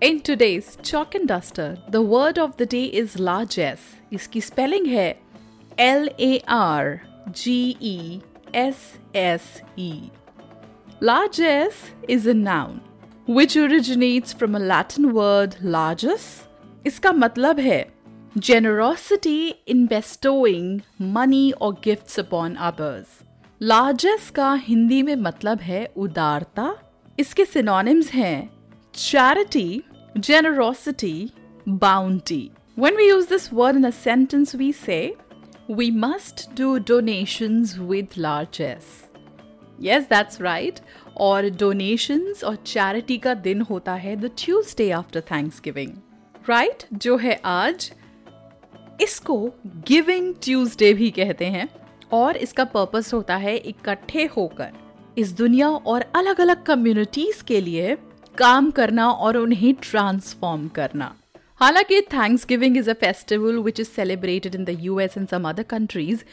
[0.00, 3.84] In today's Chalk and Duster, the word of the day is largesse.
[4.12, 5.14] इसकी spelling है
[5.78, 7.00] L A R
[7.32, 8.20] G E
[8.54, 10.10] S S E.
[11.00, 12.80] Largesse is a noun
[13.26, 16.26] which originates from a Latin word largus.
[16.86, 17.84] इसका मतलब है
[18.38, 23.06] generosity in bestowing money or gifts upon others.
[23.62, 26.74] Largesse का हिंदी में मतलब है उदारता
[27.18, 28.56] इसके synonyms हैं
[28.94, 29.82] charity,
[30.19, 31.33] Generosity,
[31.65, 32.51] bounty.
[32.75, 35.15] When we use this word in a sentence, we say,
[35.67, 39.07] we must do donations with largesse.
[39.79, 40.81] Yes, that's right.
[41.17, 45.95] और donations और charity का दिन होता है the Tuesday after Thanksgiving.
[46.49, 46.85] Right?
[46.93, 47.91] जो है आज
[49.01, 49.37] इसको
[49.87, 51.67] गिविंग ट्यूसडे भी कहते हैं
[52.13, 54.71] और इसका पर्पस होता है इकट्ठे होकर
[55.17, 57.97] इस दुनिया और अलग अलग कम्युनिटीज के लिए
[58.37, 61.15] काम करना और उन्हें ट्रांसफॉर्म करना।
[61.61, 62.01] हालाँकि
[62.49, 66.23] Thanksgiving is a festival which is celebrated in the US and some other countries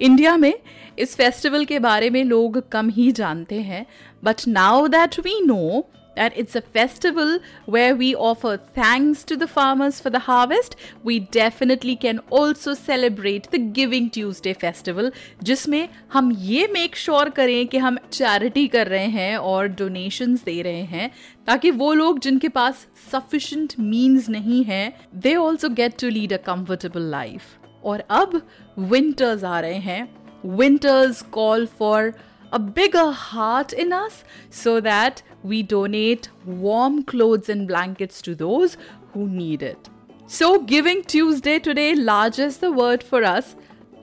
[0.00, 0.54] India में
[0.98, 3.84] इस फेस्टिवल के बारे में लोग कम ही जानते हैं
[4.24, 9.47] but now that we know that it's a festival where we offer thanks to the
[9.47, 15.11] farmers for the harvest, we definitely can also celebrate the Giving Tuesday festival,
[15.43, 20.43] जिसमें हम ये मेक श्योर sure करें कि हम charity कर रहे हैं और डोनेशंस
[20.43, 21.09] दे रहे हैं
[21.47, 24.83] ताकि वो लोग जिनके पास सफिशेंट मीन्स नहीं है
[25.15, 27.41] they also get to lead a comfortable life
[27.83, 28.41] और अब
[28.79, 30.07] विंटर्स आ रहे हैं
[30.45, 32.13] winters call for
[32.53, 38.76] a bigger heart in us so that we donate warm clothes and blankets to those
[39.12, 39.88] who need it.
[40.26, 43.56] So, Giving Tuesday today larges the word for us.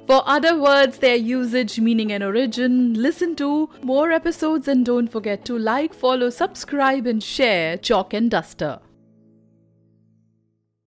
[0.08, 5.46] For other words, their usage, meaning, and origin, listen to more episodes and don't forget
[5.46, 8.80] to like, follow, subscribe, and share Chalk and Duster.